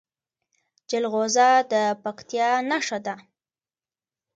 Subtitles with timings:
[0.89, 3.15] جلغوزه د پکتیا نښه ده.